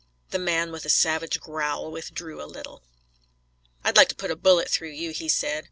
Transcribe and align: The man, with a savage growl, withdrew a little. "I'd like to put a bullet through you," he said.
The 0.31 0.39
man, 0.39 0.71
with 0.71 0.83
a 0.83 0.89
savage 0.89 1.39
growl, 1.39 1.91
withdrew 1.91 2.41
a 2.43 2.49
little. 2.49 2.81
"I'd 3.83 3.97
like 3.97 4.09
to 4.09 4.15
put 4.15 4.31
a 4.31 4.35
bullet 4.35 4.67
through 4.67 4.89
you," 4.93 5.11
he 5.11 5.29
said. 5.29 5.59